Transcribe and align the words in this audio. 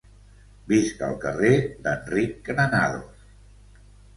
Visc 0.71 1.03
al 1.07 1.13
carrer 1.27 1.51
d'Enric 1.83 2.35
Granados 2.51 3.25